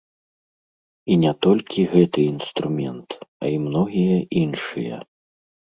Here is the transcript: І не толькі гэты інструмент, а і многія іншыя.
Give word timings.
І 1.11 1.17
не 1.25 1.33
толькі 1.47 1.79
гэты 1.93 2.19
інструмент, 2.33 3.09
а 3.45 3.53
і 3.59 3.61
многія 3.69 4.17
іншыя. 4.45 4.95